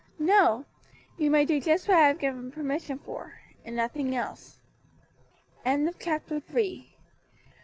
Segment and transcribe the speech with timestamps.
[0.17, 0.65] "No;
[1.15, 4.59] you may do just what I have given permission for, and nothing else."
[5.99, 6.95] CHAPTER FOURTH.